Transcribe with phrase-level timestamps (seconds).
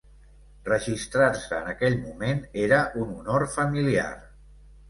[0.69, 4.09] Registrar-se en aquell moment era un honor familiar.